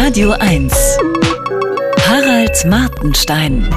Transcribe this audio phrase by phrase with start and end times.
[0.00, 0.72] Radio 1.
[2.06, 3.68] Harald Martenstein.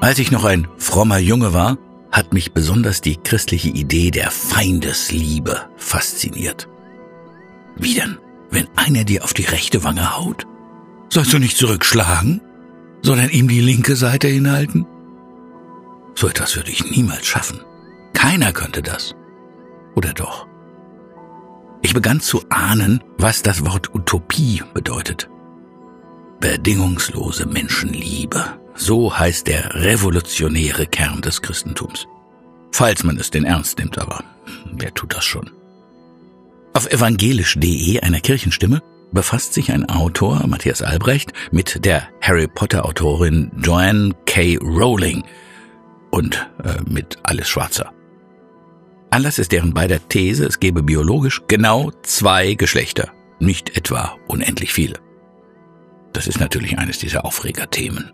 [0.00, 1.76] Als ich noch ein frommer Junge war,
[2.10, 6.68] hat mich besonders die christliche Idee der Feindesliebe fasziniert.
[7.76, 8.16] Wie denn,
[8.50, 10.46] wenn einer dir auf die rechte Wange haut?
[11.10, 12.40] Sollst du nicht zurückschlagen,
[13.02, 14.86] sondern ihm die linke Seite hinhalten?
[16.14, 17.60] So etwas würde ich niemals schaffen.
[18.14, 19.14] Keiner könnte das.
[19.94, 20.49] Oder doch?
[21.90, 25.28] Ich begann zu ahnen, was das Wort Utopie bedeutet.
[26.38, 28.44] Bedingungslose Menschenliebe.
[28.76, 32.06] So heißt der revolutionäre Kern des Christentums.
[32.70, 34.22] Falls man es denn ernst nimmt, aber
[34.72, 35.50] wer tut das schon?
[36.74, 43.50] Auf evangelisch.de, einer Kirchenstimme, befasst sich ein Autor, Matthias Albrecht, mit der Harry Potter Autorin
[43.60, 44.58] Joanne K.
[44.58, 45.24] Rowling
[46.12, 47.92] und äh, mit Alice Schwarzer.
[49.10, 55.00] Anlass ist deren beider These, es gebe biologisch genau zwei Geschlechter, nicht etwa unendlich viele.
[56.12, 58.12] Das ist natürlich eines dieser Aufregerthemen.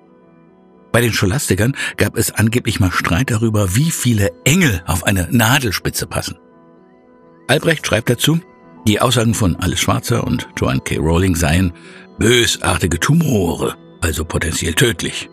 [0.92, 6.06] Bei den Scholastikern gab es angeblich mal Streit darüber, wie viele Engel auf eine Nadelspitze
[6.06, 6.38] passen.
[7.48, 8.40] Albrecht schreibt dazu,
[8.86, 10.96] die Aussagen von Alice Schwarzer und Joanne K.
[10.96, 11.72] Rowling seien
[12.18, 15.28] bösartige Tumore, also potenziell tödlich.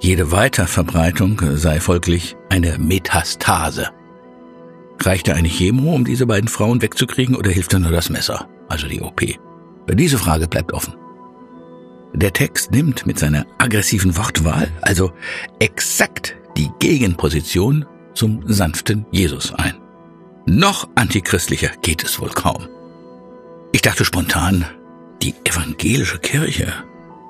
[0.00, 3.90] Jede Weiterverbreitung sei folglich eine Metastase.
[5.04, 9.00] Reichte eine Chemo, um diese beiden Frauen wegzukriegen, oder hilft nur das Messer, also die
[9.00, 9.22] OP?
[9.90, 10.94] Diese Frage bleibt offen.
[12.14, 15.12] Der Text nimmt mit seiner aggressiven Wortwahl also
[15.58, 19.74] exakt die Gegenposition zum sanften Jesus ein.
[20.46, 22.68] Noch antichristlicher geht es wohl kaum.
[23.72, 24.66] Ich dachte spontan,
[25.22, 26.72] die evangelische Kirche,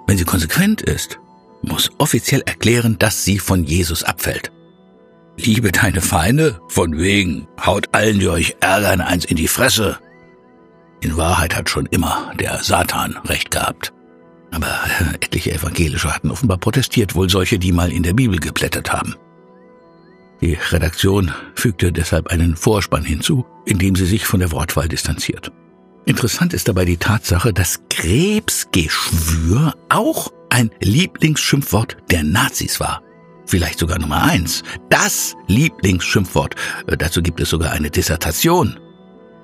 [0.07, 1.21] wenn sie konsequent ist,
[1.63, 4.51] muss offiziell erklären, dass sie von Jesus abfällt.
[5.45, 9.99] Liebe deine Feinde, von wegen, haut allen, die euch ärgern, eins in die Fresse.
[11.01, 13.93] In Wahrheit hat schon immer der Satan recht gehabt.
[14.53, 14.69] Aber
[15.21, 19.17] etliche Evangelische hatten offenbar protestiert, wohl solche, die mal in der Bibel geblättert haben.
[20.41, 25.51] Die Redaktion fügte deshalb einen Vorspann hinzu, in dem sie sich von der Wortwahl distanziert.
[26.05, 33.03] Interessant ist dabei die Tatsache, dass Krebsgeschwür auch ein Lieblingsschimpfwort der Nazis war
[33.53, 36.55] vielleicht sogar Nummer eins, das Lieblingsschimpfwort.
[36.87, 38.81] Äh, dazu gibt es sogar eine Dissertation.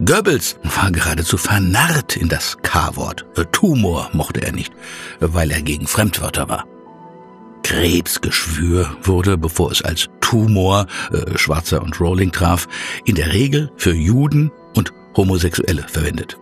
[0.02, 3.26] Goebbels war geradezu vernarrt in das K-Wort.
[3.36, 4.72] Äh, Tumor mochte er nicht,
[5.20, 6.64] weil er gegen Fremdwörter war.
[7.64, 12.66] Krebsgeschwür wurde, bevor es als Tumor äh, Schwarzer und Rowling traf,
[13.04, 16.38] in der Regel für Juden und Homosexuelle verwendet.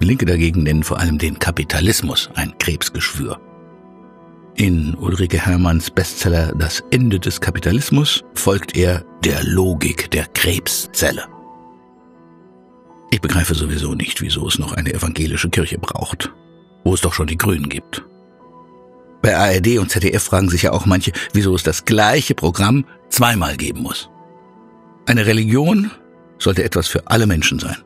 [0.00, 3.38] Linke dagegen nennen vor allem den Kapitalismus ein Krebsgeschwür.
[4.58, 11.24] In Ulrike Hermanns Bestseller Das Ende des Kapitalismus folgt er der Logik der Krebszelle.
[13.10, 16.32] Ich begreife sowieso nicht, wieso es noch eine evangelische Kirche braucht,
[16.84, 18.02] wo es doch schon die Grünen gibt.
[19.20, 23.58] Bei ARD und ZDF fragen sich ja auch manche, wieso es das gleiche Programm zweimal
[23.58, 24.08] geben muss.
[25.04, 25.90] Eine Religion
[26.38, 27.76] sollte etwas für alle Menschen sein.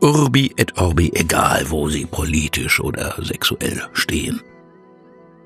[0.00, 4.40] Urbi et Orbi, egal wo sie politisch oder sexuell stehen.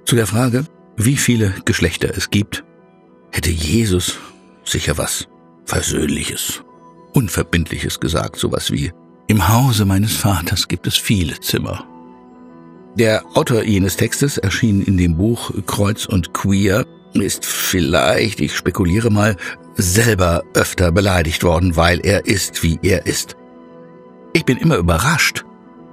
[0.04, 0.66] Zu der Frage,
[0.96, 2.62] wie viele Geschlechter es gibt,
[3.32, 4.18] hätte Jesus
[4.64, 5.28] sicher was
[5.64, 6.62] Versöhnliches,
[7.14, 8.92] Unverbindliches gesagt, sowas wie
[9.28, 11.86] Im Hause meines Vaters gibt es viele Zimmer.
[12.96, 16.84] Der Autor jenes Textes erschien in dem Buch Kreuz und Queer,
[17.14, 19.36] ist vielleicht, ich spekuliere mal,
[19.76, 23.36] selber öfter beleidigt worden, weil er ist, wie er ist.
[24.34, 25.44] Ich bin immer überrascht,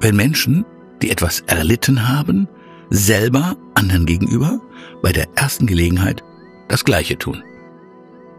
[0.01, 0.65] wenn Menschen,
[1.01, 2.49] die etwas erlitten haben,
[2.91, 4.61] selber anderen gegenüber
[5.01, 6.23] bei der ersten Gelegenheit
[6.69, 7.43] das Gleiche tun.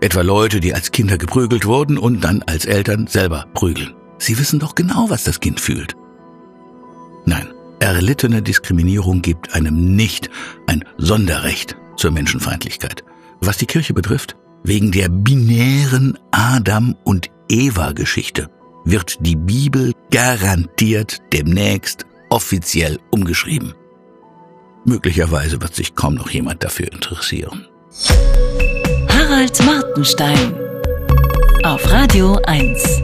[0.01, 3.95] Etwa Leute, die als Kinder geprügelt wurden und dann als Eltern selber prügeln.
[4.19, 5.97] Sie wissen doch genau, was das Kind fühlt.
[7.25, 7.49] Nein,
[7.81, 10.31] erlittene Diskriminierung gibt einem nicht
[10.67, 13.05] ein Sonderrecht zur Menschenfeindlichkeit.
[13.41, 18.49] Was die Kirche betrifft, wegen der binären Adam- und Eva-Geschichte
[18.85, 23.75] wird die Bibel garantiert demnächst offiziell umgeschrieben.
[24.85, 27.67] Möglicherweise wird sich kaum noch jemand dafür interessieren.
[29.09, 30.55] Harald Martenstein
[31.65, 33.03] auf Radio 1.